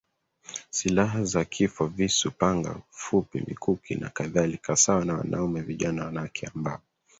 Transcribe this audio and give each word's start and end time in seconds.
silaha 0.69 1.23
za 1.23 1.45
kifo 1.45 1.87
visu 1.87 2.31
panga 2.31 2.81
fupi 2.91 3.43
mikuki 3.47 3.95
nakadhalika 3.95 4.75
Sawa 4.75 5.05
na 5.05 5.13
wanaume 5.15 5.61
vijana 5.61 6.05
wanawake 6.05 6.47
ambao 6.55 6.81